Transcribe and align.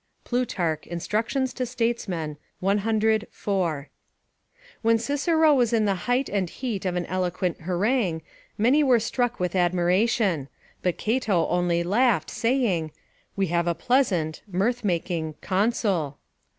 [Plutarch, 0.23 0.87
Instructions 0.87 1.53
to 1.53 1.63
Statesmen, 1.63 2.35
c. 2.59 3.19
4.] 3.29 3.89
When 4.81 4.97
Cicero 4.97 5.53
was 5.53 5.73
in 5.73 5.85
the 5.85 5.93
height 6.09 6.27
and 6.27 6.49
heat 6.49 6.85
of 6.85 6.95
an 6.95 7.05
eloquent 7.05 7.61
harangue, 7.61 8.23
many 8.57 8.81
were 8.83 8.99
struck 8.99 9.39
with 9.39 9.55
admiration; 9.55 10.47
but 10.81 10.97
Cato 10.97 11.47
only 11.49 11.83
laughed, 11.83 12.31
saying, 12.31 12.91
"We 13.35 13.45
have 13.53 13.67
a 13.67 13.75
pleasant 13.75 14.41
(mirth 14.47 14.83
making) 14.83 15.35
consul." 15.39 16.17